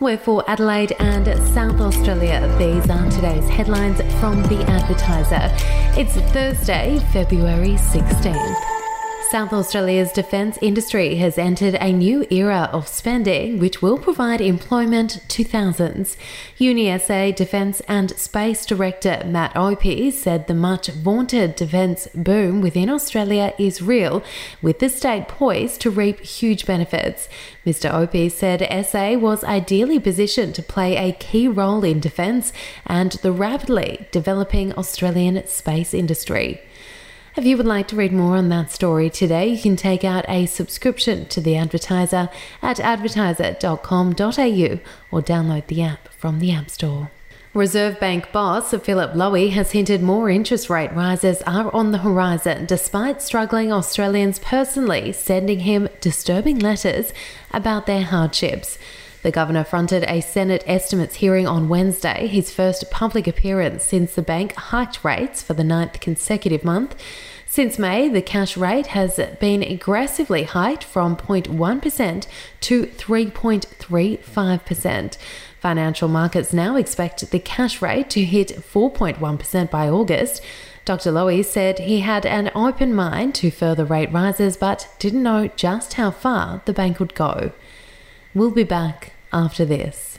We're 0.00 0.18
for 0.18 0.42
Adelaide 0.50 0.92
and 0.98 1.26
South 1.54 1.80
Australia. 1.80 2.40
These 2.58 2.90
are 2.90 3.10
today's 3.12 3.48
headlines 3.48 3.98
from 4.18 4.42
The 4.42 4.64
Advertiser. 4.68 5.48
It's 5.98 6.16
Thursday, 6.32 6.98
February 7.12 7.74
16th. 7.74 8.73
South 9.30 9.52
Australia's 9.52 10.12
defence 10.12 10.58
industry 10.60 11.16
has 11.16 11.38
entered 11.38 11.76
a 11.76 11.92
new 11.92 12.26
era 12.30 12.68
of 12.72 12.86
spending 12.86 13.58
which 13.58 13.80
will 13.80 13.98
provide 13.98 14.40
employment 14.40 15.18
to 15.28 15.42
thousands. 15.42 16.16
UniSA 16.58 17.34
Defence 17.34 17.80
and 17.88 18.10
Space 18.18 18.66
Director 18.66 19.22
Matt 19.26 19.56
Opie 19.56 20.10
said 20.10 20.46
the 20.46 20.54
much 20.54 20.88
vaunted 20.88 21.56
defence 21.56 22.06
boom 22.14 22.60
within 22.60 22.90
Australia 22.90 23.54
is 23.58 23.82
real, 23.82 24.22
with 24.60 24.78
the 24.78 24.88
state 24.88 25.26
poised 25.26 25.80
to 25.80 25.90
reap 25.90 26.20
huge 26.20 26.66
benefits. 26.66 27.28
Mr. 27.66 27.92
Opie 27.92 28.28
said 28.28 28.86
SA 28.86 29.14
was 29.14 29.42
ideally 29.42 29.98
positioned 29.98 30.54
to 30.54 30.62
play 30.62 30.96
a 30.96 31.12
key 31.12 31.48
role 31.48 31.82
in 31.82 31.98
defence 31.98 32.52
and 32.86 33.12
the 33.22 33.32
rapidly 33.32 34.06
developing 34.12 34.72
Australian 34.74 35.44
space 35.46 35.94
industry. 35.94 36.60
If 37.36 37.44
you 37.44 37.56
would 37.56 37.66
like 37.66 37.88
to 37.88 37.96
read 37.96 38.12
more 38.12 38.36
on 38.36 38.48
that 38.50 38.70
story 38.70 39.10
today, 39.10 39.48
you 39.48 39.60
can 39.60 39.74
take 39.74 40.04
out 40.04 40.24
a 40.28 40.46
subscription 40.46 41.26
to 41.26 41.40
the 41.40 41.56
advertiser 41.56 42.28
at 42.62 42.78
advertiser.com.au 42.78 44.78
or 45.10 45.20
download 45.20 45.66
the 45.66 45.82
app 45.82 46.06
from 46.12 46.38
the 46.38 46.52
App 46.52 46.70
Store. 46.70 47.10
Reserve 47.52 47.98
Bank 47.98 48.30
boss 48.30 48.72
Philip 48.72 49.16
Lowe 49.16 49.50
has 49.50 49.72
hinted 49.72 50.00
more 50.00 50.30
interest 50.30 50.70
rate 50.70 50.92
rises 50.92 51.42
are 51.42 51.74
on 51.74 51.90
the 51.90 51.98
horizon, 51.98 52.66
despite 52.66 53.20
struggling 53.20 53.72
Australians 53.72 54.38
personally 54.38 55.10
sending 55.10 55.58
him 55.60 55.88
disturbing 56.00 56.60
letters 56.60 57.12
about 57.52 57.86
their 57.86 58.04
hardships. 58.04 58.78
The 59.24 59.32
governor 59.32 59.64
fronted 59.64 60.04
a 60.06 60.20
Senate 60.20 60.62
estimates 60.66 61.14
hearing 61.14 61.46
on 61.46 61.70
Wednesday, 61.70 62.26
his 62.26 62.52
first 62.52 62.90
public 62.90 63.26
appearance 63.26 63.82
since 63.82 64.14
the 64.14 64.20
bank 64.20 64.54
hiked 64.54 65.02
rates 65.02 65.42
for 65.42 65.54
the 65.54 65.64
ninth 65.64 65.98
consecutive 66.00 66.62
month. 66.62 66.94
Since 67.46 67.78
May, 67.78 68.10
the 68.10 68.20
cash 68.20 68.54
rate 68.54 68.88
has 68.88 69.18
been 69.40 69.62
aggressively 69.62 70.42
hiked 70.42 70.84
from 70.84 71.16
0.1% 71.16 72.26
to 72.60 72.82
3.35%. 72.82 75.16
Financial 75.58 76.08
markets 76.08 76.52
now 76.52 76.76
expect 76.76 77.30
the 77.30 77.38
cash 77.38 77.80
rate 77.80 78.10
to 78.10 78.26
hit 78.26 78.48
4.1% 78.48 79.70
by 79.70 79.88
August. 79.88 80.42
Dr. 80.84 81.10
Lowe 81.10 81.40
said 81.40 81.78
he 81.78 82.00
had 82.00 82.26
an 82.26 82.50
open 82.54 82.94
mind 82.94 83.34
to 83.36 83.50
further 83.50 83.86
rate 83.86 84.12
rises 84.12 84.58
but 84.58 84.94
didn't 84.98 85.22
know 85.22 85.48
just 85.56 85.94
how 85.94 86.10
far 86.10 86.60
the 86.66 86.74
bank 86.74 87.00
would 87.00 87.14
go. 87.14 87.52
We'll 88.34 88.50
be 88.50 88.64
back 88.64 89.13
after 89.34 89.64
this. 89.64 90.18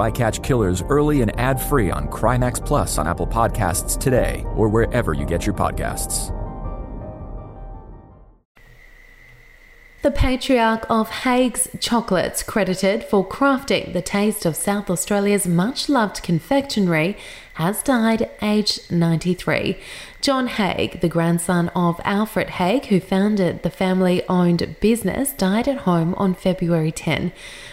I 0.00 0.10
Catch 0.10 0.42
Killers 0.42 0.82
early 0.82 1.22
and 1.22 1.38
ad 1.38 1.60
free 1.60 1.90
on 1.90 2.08
Crimex 2.08 2.64
Plus 2.64 2.98
on 2.98 3.06
Apple 3.06 3.26
Podcasts 3.26 3.98
today 3.98 4.44
or 4.56 4.68
wherever 4.68 5.12
you 5.12 5.24
get 5.24 5.46
your 5.46 5.54
podcasts. 5.54 6.34
The 10.00 10.12
patriarch 10.12 10.86
of 10.88 11.10
Haigh's 11.10 11.68
Chocolates, 11.80 12.44
credited 12.44 13.02
for 13.02 13.26
crafting 13.26 13.92
the 13.92 14.00
taste 14.00 14.46
of 14.46 14.54
South 14.54 14.88
Australia's 14.88 15.46
much 15.46 15.88
loved 15.88 16.22
confectionery, 16.22 17.16
has 17.58 17.82
died 17.82 18.30
aged 18.40 18.88
93. 18.88 19.76
John 20.20 20.46
Haigh, 20.46 20.96
the 21.00 21.08
grandson 21.08 21.70
of 21.70 22.00
Alfred 22.04 22.50
Haigh, 22.50 22.86
who 22.88 23.00
founded 23.00 23.64
the 23.64 23.70
family 23.70 24.22
owned 24.28 24.76
business, 24.78 25.32
died 25.32 25.66
at 25.66 25.78
home 25.78 26.14
on 26.14 26.34
February 26.34 26.92
10. 26.92 27.32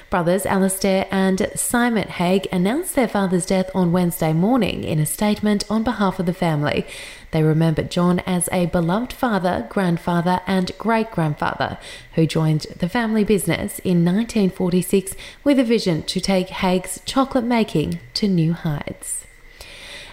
Brothers 0.10 0.48
Alastair 0.48 1.06
and 1.12 1.52
Simon 1.54 2.08
Haigh 2.08 2.48
announced 2.52 2.96
their 2.96 3.08
father's 3.08 3.46
death 3.46 3.70
on 3.76 3.92
Wednesday 3.92 4.34
morning 4.34 4.84
in 4.84 4.98
a 4.98 5.06
statement 5.06 5.64
on 5.70 5.84
behalf 5.84 6.20
of 6.20 6.26
the 6.26 6.34
family. 6.34 6.88
They 7.30 7.44
remembered 7.44 7.92
John 7.92 8.22
as 8.22 8.50
a 8.52 8.66
beloved 8.66 9.14
father, 9.14 9.68
grandfather, 9.70 10.42
and 10.48 10.76
great 10.80 11.12
grandfather 11.12 11.78
who 12.16 12.26
joined 12.26 12.62
the 12.76 12.90
family 12.90 13.24
business 13.24 13.78
in 13.80 14.04
1946 14.04 15.16
with 15.44 15.60
a 15.60 15.64
vision 15.64 16.02
to 16.04 16.20
take 16.20 16.50
Haigh's 16.50 17.02
chocolate 17.06 17.46
making 17.46 18.00
to 18.16 18.28
new 18.28 18.54
heights. 18.54 19.26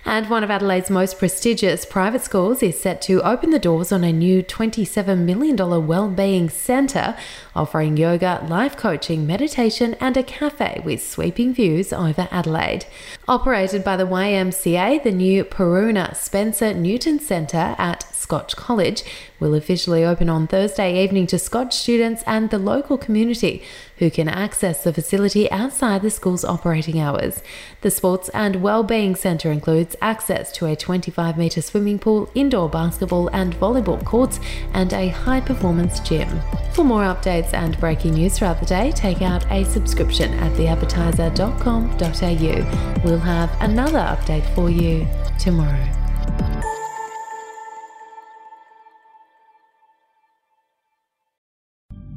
And 0.04 0.28
one 0.28 0.42
of 0.42 0.50
Adelaide's 0.50 0.90
most 0.90 1.18
prestigious 1.18 1.86
private 1.86 2.22
schools 2.22 2.62
is 2.62 2.78
set 2.78 3.00
to 3.02 3.22
open 3.22 3.50
the 3.50 3.58
doors 3.58 3.92
on 3.92 4.02
a 4.02 4.12
new 4.12 4.42
$27 4.42 5.18
million 5.18 5.56
well-being 5.86 6.50
centre, 6.50 7.16
offering 7.54 7.96
yoga, 7.96 8.44
life 8.48 8.76
coaching, 8.76 9.26
meditation 9.26 9.94
and 10.00 10.16
a 10.16 10.22
cafe 10.22 10.82
with 10.84 11.06
sweeping 11.06 11.54
views 11.54 11.92
over 11.92 12.26
Adelaide. 12.32 12.86
Operated 13.28 13.84
by 13.84 13.96
the 13.96 14.06
YMCA, 14.06 15.02
the 15.02 15.12
new 15.12 15.44
Peruna 15.44 16.14
Spencer 16.14 16.74
Newton 16.74 17.20
Centre 17.20 17.76
at 17.78 18.02
Scotch 18.22 18.56
College 18.56 19.02
will 19.40 19.54
officially 19.54 20.04
open 20.04 20.28
on 20.28 20.46
Thursday 20.46 21.02
evening 21.02 21.26
to 21.26 21.38
Scotch 21.38 21.74
students 21.74 22.22
and 22.26 22.50
the 22.50 22.58
local 22.58 22.96
community 22.96 23.62
who 23.98 24.10
can 24.10 24.28
access 24.28 24.84
the 24.84 24.92
facility 24.92 25.50
outside 25.50 26.02
the 26.02 26.10
school's 26.10 26.44
operating 26.44 27.00
hours. 27.00 27.42
The 27.82 27.90
Sports 27.90 28.28
and 28.30 28.62
Wellbeing 28.62 29.16
Centre 29.16 29.50
includes 29.50 29.96
access 30.00 30.52
to 30.52 30.66
a 30.66 30.76
25 30.76 31.36
metre 31.36 31.62
swimming 31.62 31.98
pool, 31.98 32.30
indoor 32.34 32.68
basketball 32.68 33.28
and 33.32 33.56
volleyball 33.56 34.04
courts, 34.04 34.38
and 34.72 34.92
a 34.92 35.08
high 35.08 35.40
performance 35.40 35.98
gym. 36.00 36.40
For 36.72 36.84
more 36.84 37.02
updates 37.02 37.54
and 37.54 37.78
breaking 37.80 38.14
news 38.14 38.38
throughout 38.38 38.60
the 38.60 38.66
day, 38.66 38.92
take 38.92 39.22
out 39.22 39.50
a 39.50 39.64
subscription 39.64 40.32
at 40.34 40.52
theadvertiser.com.au. 40.52 43.02
We'll 43.04 43.18
have 43.18 43.60
another 43.60 43.98
update 43.98 44.54
for 44.54 44.70
you 44.70 45.08
tomorrow. 45.38 46.01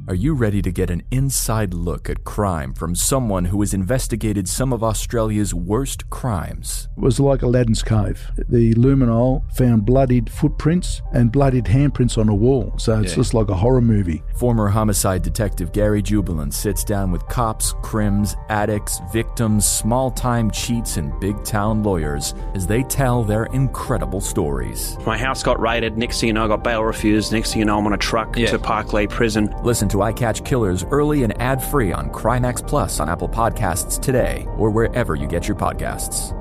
Are 0.08 0.14
you 0.14 0.34
ready 0.34 0.62
to 0.62 0.70
get 0.70 0.88
an 0.88 1.02
inside 1.10 1.74
look 1.74 2.08
at 2.08 2.22
crime 2.22 2.74
from 2.74 2.94
someone 2.94 3.46
who 3.46 3.60
has 3.60 3.74
investigated 3.74 4.48
some 4.48 4.72
of 4.72 4.84
Australia's 4.84 5.52
worst 5.52 6.08
crimes? 6.10 6.86
It 6.96 7.00
was 7.00 7.18
like 7.18 7.42
Aladdin's 7.42 7.82
Cave. 7.82 8.30
The 8.48 8.72
luminol 8.74 9.42
found 9.56 9.84
bloodied 9.84 10.30
footprints 10.30 11.02
and 11.12 11.32
bloodied 11.32 11.64
handprints 11.64 12.16
on 12.18 12.28
a 12.28 12.34
wall, 12.36 12.72
so 12.78 13.00
it's 13.00 13.10
Yeah. 13.12 13.16
just 13.16 13.34
like 13.34 13.48
a 13.48 13.56
horror 13.56 13.80
movie. 13.80 14.22
Former 14.38 14.68
homicide 14.68 15.22
detective 15.22 15.72
Gary 15.72 16.02
Jubelin 16.02 16.52
sits 16.52 16.84
down 16.84 17.10
with 17.10 17.26
cops, 17.26 17.72
crims, 17.80 18.36
addicts, 18.50 19.00
victims, 19.10 19.64
small 19.66 20.10
time 20.10 20.50
cheats, 20.50 20.98
and 20.98 21.18
big 21.20 21.42
town 21.42 21.82
lawyers 21.82 22.34
as 22.54 22.66
they 22.66 22.82
tell 22.82 23.24
their 23.24 23.44
incredible 23.46 24.20
stories. 24.20 24.98
My 25.06 25.16
house 25.16 25.42
got 25.42 25.58
raided. 25.58 25.96
Next 25.96 26.20
thing 26.20 26.26
you 26.26 26.32
know, 26.34 26.44
I 26.44 26.48
got 26.48 26.62
bail 26.62 26.84
refused. 26.84 27.32
Next 27.32 27.52
thing 27.52 27.60
you 27.60 27.64
know, 27.64 27.78
I'm 27.78 27.86
on 27.86 27.94
a 27.94 27.96
truck 27.98 28.36
Yeah. 28.36 28.48
to 28.50 28.58
Parklea 28.58 29.08
Prison. 29.08 29.54
Listen 29.62 29.88
to 29.88 30.02
I 30.02 30.12
Catch 30.12 30.44
Killers 30.44 30.84
early 30.90 31.22
and 31.22 31.40
ad 31.40 31.62
free 31.62 31.90
on 31.94 32.10
Crimex 32.10 32.66
Plus 32.66 33.00
on 33.00 33.08
Apple 33.08 33.30
Podcasts 33.30 33.98
today 33.98 34.46
or 34.58 34.68
wherever 34.68 35.14
you 35.14 35.26
get 35.26 35.48
your 35.48 35.56
podcasts. 35.56 36.35